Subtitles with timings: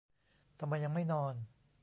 [0.59, 1.33] ทำไมยังไม่นอน